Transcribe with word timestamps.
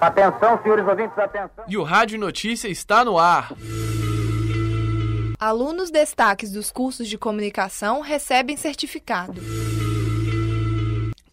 Atenção, 0.00 0.60
senhores 0.62 0.86
ouvintes, 0.88 1.16
atenção. 1.18 1.64
E 1.68 1.76
o 1.76 1.84
Rádio 1.84 2.18
Notícia 2.18 2.68
está 2.68 3.04
no 3.04 3.18
ar. 3.18 3.52
Alunos 5.38 5.90
destaques 5.90 6.50
dos 6.50 6.72
cursos 6.72 7.06
de 7.06 7.16
comunicação 7.16 8.00
recebem 8.00 8.56
certificado. 8.56 9.40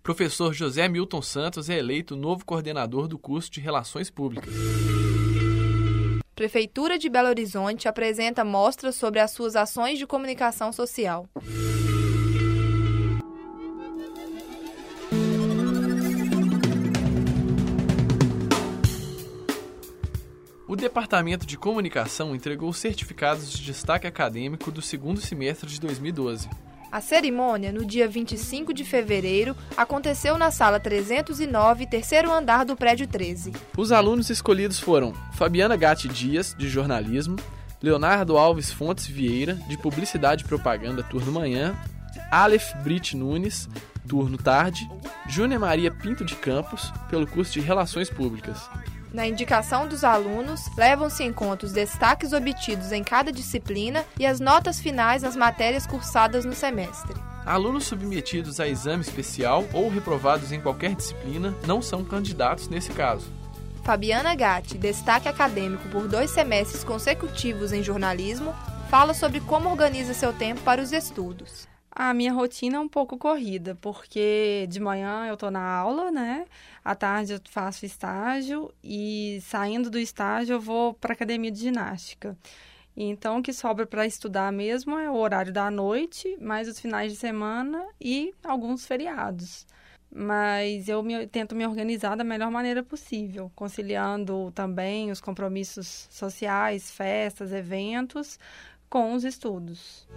Professor 0.03 0.53
José 0.53 0.87
Milton 0.87 1.21
Santos 1.21 1.69
é 1.69 1.79
eleito 1.79 2.15
novo 2.15 2.45
coordenador 2.45 3.07
do 3.07 3.17
curso 3.17 3.49
de 3.49 3.61
Relações 3.61 4.11
Públicas. 4.11 4.53
Prefeitura 6.35 6.97
de 6.97 7.09
Belo 7.09 7.27
Horizonte 7.29 7.87
apresenta 7.87 8.43
mostras 8.43 8.95
sobre 8.95 9.19
as 9.19 9.29
suas 9.29 9.55
ações 9.55 9.99
de 9.99 10.07
comunicação 10.07 10.73
social. 10.73 11.29
O 20.67 20.75
Departamento 20.75 21.45
de 21.45 21.55
Comunicação 21.55 22.35
entregou 22.35 22.73
certificados 22.73 23.51
de 23.51 23.63
destaque 23.63 24.07
acadêmico 24.07 24.71
do 24.71 24.81
segundo 24.81 25.21
semestre 25.21 25.69
de 25.69 25.79
2012. 25.79 26.49
A 26.93 27.01
cerimônia, 27.01 27.71
no 27.71 27.83
dia 27.83 28.07
25 28.07 28.71
de 28.71 28.85
fevereiro, 28.85 29.57
aconteceu 29.75 30.37
na 30.37 30.51
sala 30.51 30.79
309, 30.79 31.87
terceiro 31.87 32.31
andar 32.31 32.63
do 32.63 32.75
prédio 32.75 33.07
13. 33.07 33.51
Os 33.75 33.91
alunos 33.91 34.29
escolhidos 34.29 34.79
foram 34.79 35.11
Fabiana 35.33 35.75
Gatti 35.75 36.07
Dias, 36.07 36.55
de 36.55 36.69
jornalismo, 36.69 37.35
Leonardo 37.81 38.37
Alves 38.37 38.71
Fontes 38.71 39.07
Vieira, 39.07 39.55
de 39.67 39.75
publicidade 39.75 40.43
e 40.43 40.47
propaganda, 40.47 41.01
turno 41.01 41.31
manhã, 41.31 41.75
Aleph 42.29 42.75
Brit 42.83 43.17
Nunes, 43.17 43.67
turno 44.07 44.37
tarde, 44.37 44.87
Júnia 45.27 45.57
Maria 45.57 45.89
Pinto 45.89 46.23
de 46.23 46.35
Campos, 46.35 46.93
pelo 47.09 47.25
curso 47.25 47.53
de 47.53 47.59
Relações 47.59 48.07
Públicas. 48.07 48.69
Na 49.13 49.27
indicação 49.27 49.87
dos 49.87 50.03
alunos, 50.03 50.75
levam-se 50.75 51.23
em 51.23 51.31
conta 51.31 51.67
os 51.67 51.71
destaques 51.71 52.33
obtidos 52.33 52.91
em 52.91 53.03
cada 53.03 53.31
disciplina 53.31 54.03
e 54.19 54.25
as 54.25 54.39
notas 54.39 54.79
finais 54.79 55.21
nas 55.21 55.35
matérias 55.35 55.85
cursadas 55.85 56.43
no 56.43 56.53
semestre. 56.53 57.13
Alunos 57.45 57.85
submetidos 57.85 58.59
a 58.59 58.67
exame 58.67 59.03
especial 59.03 59.65
ou 59.71 59.87
reprovados 59.87 60.51
em 60.51 60.59
qualquer 60.59 60.95
disciplina 60.95 61.53
não 61.67 61.79
são 61.79 62.03
candidatos 62.03 62.67
nesse 62.67 62.91
caso. 62.91 63.31
Fabiana 63.83 64.33
Gatti, 64.33 64.79
destaque 64.79 65.27
acadêmico 65.27 65.87
por 65.89 66.07
dois 66.07 66.31
semestres 66.31 66.83
consecutivos 66.83 67.71
em 67.71 67.83
jornalismo, 67.83 68.51
fala 68.89 69.13
sobre 69.13 69.41
como 69.41 69.69
organiza 69.69 70.15
seu 70.15 70.33
tempo 70.33 70.61
para 70.61 70.81
os 70.81 70.91
estudos. 70.91 71.67
A 71.95 72.11
minha 72.11 72.33
rotina 72.33 72.77
é 72.77 72.79
um 72.79 72.89
pouco 72.89 73.19
corrida, 73.19 73.77
porque 73.79 74.65
de 74.67 74.79
manhã 74.79 75.27
eu 75.27 75.35
estou 75.35 75.51
na 75.51 75.61
aula, 75.61 76.11
né? 76.11 76.45
À 76.83 76.95
tarde 76.95 77.33
eu 77.33 77.39
faço 77.49 77.85
estágio 77.85 78.73
e 78.83 79.39
saindo 79.43 79.91
do 79.91 79.99
estágio 79.99 80.53
eu 80.55 80.59
vou 80.59 80.95
para 80.95 81.13
academia 81.13 81.51
de 81.51 81.59
ginástica. 81.59 82.35
Então, 82.97 83.39
o 83.39 83.43
que 83.43 83.53
sobra 83.53 83.85
para 83.85 84.07
estudar 84.07 84.51
mesmo 84.51 84.97
é 84.97 85.09
o 85.09 85.15
horário 85.15 85.53
da 85.53 85.69
noite, 85.69 86.35
mais 86.41 86.67
os 86.67 86.79
finais 86.79 87.11
de 87.11 87.17
semana 87.17 87.85
e 88.01 88.33
alguns 88.43 88.87
feriados. 88.87 89.67
Mas 90.11 90.89
eu 90.89 91.03
me, 91.03 91.27
tento 91.27 91.55
me 91.55 91.65
organizar 91.65 92.15
da 92.15 92.23
melhor 92.23 92.49
maneira 92.49 92.81
possível, 92.81 93.51
conciliando 93.55 94.51
também 94.51 95.11
os 95.11 95.21
compromissos 95.21 96.07
sociais, 96.09 96.89
festas, 96.89 97.51
eventos, 97.51 98.39
com 98.89 99.13
os 99.13 99.23
estudos. 99.23 100.07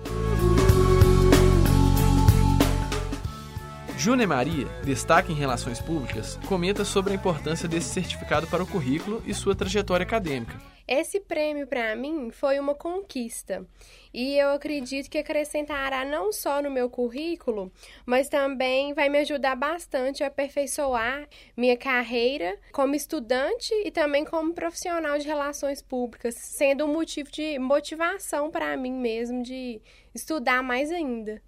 Júnia 4.07 4.25
Maria, 4.25 4.67
destaque 4.85 5.33
em 5.33 5.35
Relações 5.35 5.81
Públicas, 5.81 6.39
comenta 6.47 6.85
sobre 6.85 7.13
a 7.13 7.17
importância 7.17 7.69
desse 7.69 7.89
certificado 7.89 8.47
para 8.47 8.63
o 8.63 8.67
currículo 8.67 9.21
e 9.27 9.35
sua 9.35 9.53
trajetória 9.53 10.05
acadêmica. 10.05 10.57
Esse 10.87 11.19
prêmio, 11.19 11.67
para 11.67 11.97
mim, 11.97 12.31
foi 12.31 12.61
uma 12.61 12.73
conquista. 12.73 13.67
E 14.15 14.39
eu 14.39 14.51
acredito 14.51 15.11
que 15.11 15.19
acrescentará 15.19 16.05
não 16.05 16.33
só 16.33 16.63
no 16.63 16.71
meu 16.71 16.89
currículo, 16.89 17.73
mas 18.07 18.29
também 18.29 18.95
vai 18.95 19.09
me 19.09 19.19
ajudar 19.19 19.57
bastante 19.57 20.23
a 20.23 20.29
aperfeiçoar 20.29 21.27
minha 21.57 21.77
carreira 21.77 22.57
como 22.71 22.95
estudante 22.95 23.75
e 23.85 23.91
também 23.91 24.25
como 24.25 24.55
profissional 24.55 25.19
de 25.19 25.27
relações 25.27 25.83
públicas, 25.83 26.37
sendo 26.37 26.85
um 26.85 26.93
motivo 26.93 27.29
de 27.29 27.59
motivação 27.59 28.53
para 28.53 28.77
mim 28.77 28.93
mesmo 28.93 29.43
de 29.43 29.83
estudar 30.15 30.63
mais 30.63 30.93
ainda. 30.93 31.43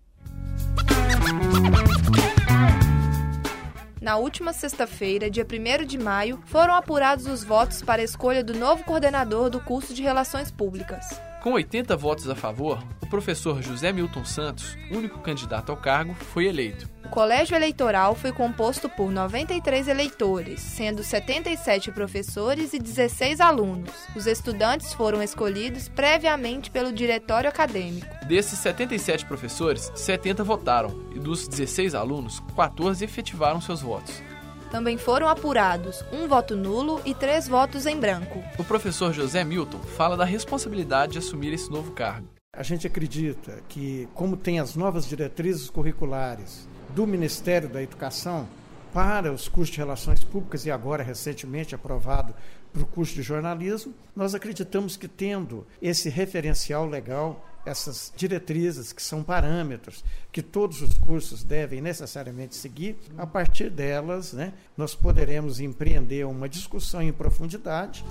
Na 4.00 4.16
última 4.16 4.53
sexta-feira, 4.53 5.28
dia 5.28 5.44
1 5.44 5.84
de 5.84 5.98
maio, 5.98 6.41
foram 6.47 6.75
apurados 6.75 7.26
os 7.26 7.42
votos 7.42 7.82
para 7.82 8.00
a 8.00 8.04
escolha 8.04 8.44
do 8.44 8.54
novo 8.54 8.84
coordenador 8.84 9.50
do 9.50 9.60
curso 9.60 9.92
de 9.92 10.03
Relações 10.03 10.50
Públicas. 10.50 11.20
Com 11.42 11.53
80 11.53 11.97
votos 11.97 12.28
a 12.28 12.34
favor, 12.34 12.82
o 13.03 13.06
professor 13.06 13.60
José 13.62 13.92
Milton 13.92 14.25
Santos, 14.25 14.76
único 14.91 15.19
candidato 15.20 15.70
ao 15.70 15.76
cargo, 15.76 16.14
foi 16.14 16.47
eleito. 16.47 16.88
O 17.04 17.09
colégio 17.09 17.56
eleitoral 17.56 18.14
foi 18.14 18.32
composto 18.32 18.88
por 18.88 19.10
93 19.10 19.88
eleitores, 19.88 20.60
sendo 20.60 21.03
77 21.03 21.91
professores 21.91 22.75
e 22.75 22.78
16 22.78 23.41
alunos. 23.41 23.92
Os 24.15 24.26
estudantes 24.26 24.92
foram 24.92 25.22
escolhidos 25.22 25.88
previamente 25.88 26.70
pelo 26.70 26.92
diretório 26.92 27.48
acadêmico. 27.48 28.18
Desses 28.28 28.59
77 28.59 29.25
professores, 29.25 29.91
70 29.94 30.44
votaram 30.44 31.03
e 31.15 31.19
dos 31.19 31.49
16 31.49 31.94
alunos, 31.94 32.41
14 32.55 33.03
efetivaram 33.03 33.59
seus 33.59 33.81
votos. 33.81 34.22
Também 34.71 34.99
foram 34.99 35.28
apurados 35.28 36.05
um 36.12 36.28
voto 36.28 36.55
nulo 36.55 37.00
e 37.06 37.15
três 37.15 37.49
votos 37.49 37.87
em 37.87 37.99
branco. 37.99 38.44
O 38.59 38.65
professor 38.65 39.15
José 39.15 39.43
Milton 39.44 39.78
fala 39.78 40.15
da 40.15 40.27
responsabilidade 40.27 41.12
de 41.12 41.19
assumir 41.21 41.55
esse 41.55 41.71
novo 41.71 41.93
cargo. 41.93 42.28
A 42.55 42.62
gente 42.62 42.87
acredita 42.87 43.62
que, 43.66 44.06
como 44.12 44.37
tem 44.37 44.60
as 44.60 44.77
novas 44.77 45.09
diretrizes 45.09 45.71
curriculares 45.71 46.69
do 46.91 47.06
Ministério 47.06 47.71
da 47.71 47.83
Educação 47.83 48.47
para 48.93 49.33
os 49.33 49.49
cursos 49.49 49.72
de 49.72 49.81
Relações 49.81 50.22
Públicas 50.22 50.66
e 50.66 50.71
agora 50.71 51.03
recentemente 51.03 51.75
aprovado 51.75 52.34
para 52.75 52.83
o 52.83 52.87
curso 52.87 53.15
de 53.15 53.22
jornalismo, 53.22 53.95
nós 54.15 54.34
acreditamos 54.34 54.99
que 54.99 55.09
tendo 55.09 55.66
esse 55.81 56.10
referencial 56.10 56.84
legal 56.84 57.47
essas 57.65 58.13
diretrizes, 58.17 58.93
que 58.93 59.03
são 59.03 59.23
parâmetros 59.23 60.05
que 60.33 60.43
todos 60.43 60.83
os 60.83 60.97
cursos 60.99 61.43
devem 61.43 61.81
necessariamente 61.81 62.55
seguir, 62.55 62.97
a 63.17 63.27
partir 63.27 63.71
delas, 63.71 64.33
né, 64.33 64.53
nós 64.77 64.95
poderemos 64.95 65.61
empreender 65.61 66.27
uma 66.27 66.49
discussão 66.49 67.03
em 67.03 67.13
profundidade. 67.13 68.05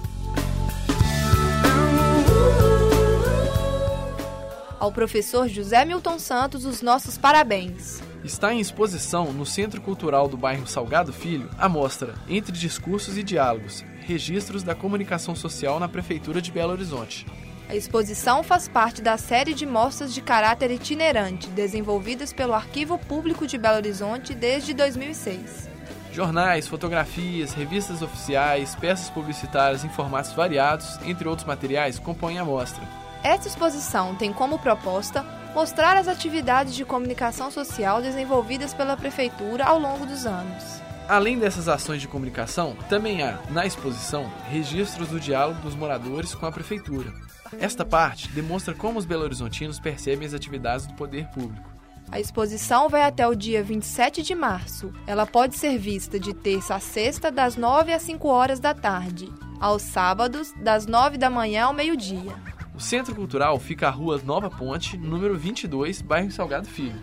Ao 4.80 4.92
professor 4.92 5.48
José 5.48 5.84
Milton 5.86 6.20
Santos, 6.20 6.64
os 6.64 6.84
nossos 6.84 7.18
parabéns. 7.18 8.00
Está 8.24 8.54
em 8.54 8.60
exposição 8.60 9.34
no 9.34 9.46
Centro 9.46 9.82
Cultural 9.82 10.28
do 10.28 10.38
bairro 10.38 10.68
Salgado 10.68 11.12
Filho 11.12 11.50
a 11.58 11.68
mostra 11.68 12.14
Entre 12.28 12.52
Discursos 12.52 13.18
e 13.18 13.24
Diálogos 13.24 13.84
Registros 14.02 14.64
da 14.64 14.76
Comunicação 14.76 15.36
Social 15.36 15.80
na 15.80 15.88
Prefeitura 15.88 16.42
de 16.42 16.52
Belo 16.52 16.72
Horizonte. 16.72 17.26
A 17.70 17.76
exposição 17.76 18.44
faz 18.44 18.70
parte 18.70 19.02
da 19.02 19.18
série 19.18 19.54
de 19.54 19.66
mostras 19.66 20.14
de 20.14 20.22
caráter 20.22 20.72
itinerante 20.72 21.50
desenvolvidas 21.50 22.32
pelo 22.32 22.54
Arquivo 22.54 22.98
Público 22.98 23.46
de 23.46 23.58
Belo 23.58 23.76
Horizonte 23.76 24.34
desde 24.34 24.74
2006. 24.74 25.70
Jornais, 26.14 26.66
fotografias, 26.66 27.54
revistas 27.54 28.02
oficiais, 28.02 28.74
peças 28.74 29.10
publicitárias 29.10 29.84
em 29.84 29.90
formatos 29.90 30.32
variados, 30.32 30.98
entre 31.06 31.28
outros 31.28 31.46
materiais, 31.46 32.00
compõem 32.00 32.40
a 32.40 32.46
mostra. 32.46 32.82
Esta 33.22 33.50
exposição 33.50 34.16
tem 34.16 34.32
como 34.32 34.58
proposta 34.58 35.26
mostrar 35.54 35.98
as 35.98 36.08
atividades 36.08 36.74
de 36.74 36.86
comunicação 36.86 37.52
social 37.52 38.02
desenvolvidas 38.02 38.74
pela 38.74 38.96
Prefeitura 38.96 39.66
ao 39.66 39.78
longo 39.78 40.06
dos 40.06 40.26
anos. 40.26 40.87
Além 41.08 41.40
dessas 41.40 41.70
ações 41.70 42.02
de 42.02 42.08
comunicação, 42.08 42.76
também 42.90 43.24
há, 43.24 43.40
na 43.50 43.66
exposição, 43.66 44.30
registros 44.50 45.08
do 45.08 45.20
diálogo 45.20 45.62
dos 45.62 45.74
moradores 45.74 46.36
com 46.36 46.46
a 46.46 46.52
Prefeitura, 46.52 47.14
esta 47.60 47.86
parte 47.86 48.28
demonstra 48.30 48.74
como 48.74 49.00
os 49.00 49.06
belo-horizontinos 49.06 49.80
percebem 49.80 50.28
as 50.28 50.34
atividades 50.34 50.86
do 50.86 50.94
poder 50.96 51.26
público. 51.28 51.78
A 52.12 52.20
exposição 52.20 52.90
vai 52.90 53.04
até 53.04 53.26
o 53.26 53.36
dia 53.36 53.64
27 53.64 54.22
de 54.22 54.36
março. 54.36 54.94
Ela 55.06 55.26
pode 55.26 55.56
ser 55.56 55.78
vista 55.78 56.20
de 56.20 56.34
terça 56.34 56.76
a 56.76 56.80
sexta, 56.80 57.32
das 57.32 57.56
9 57.56 57.94
às 57.94 58.02
5 58.02 58.28
horas 58.28 58.60
da 58.60 58.74
tarde, 58.74 59.32
aos 59.62 59.84
sábados, 59.84 60.54
das 60.62 60.86
9 60.86 61.18
da 61.18 61.30
manhã 61.30 61.66
ao 61.66 61.74
meio-dia. 61.74 62.36
O 62.78 62.80
Centro 62.80 63.16
Cultural 63.16 63.60
fica 63.60 63.88
à 63.88 63.90
Rua 63.90 64.22
Nova 64.24 64.52
Ponte, 64.52 65.00
número 65.00 65.36
22, 65.36 66.00
bairro 66.00 66.30
Salgado 66.30 66.68
Filho. 66.68 67.02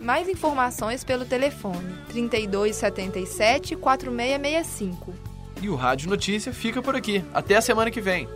Mais 0.00 0.26
informações 0.26 1.04
pelo 1.04 1.26
telefone 1.26 1.94
3277 2.08 3.76
4665. 3.76 5.12
E 5.60 5.68
o 5.68 5.74
Rádio 5.74 6.08
Notícia 6.08 6.54
fica 6.54 6.80
por 6.80 6.96
aqui. 6.96 7.22
Até 7.34 7.56
a 7.56 7.60
semana 7.60 7.90
que 7.90 8.00
vem. 8.00 8.26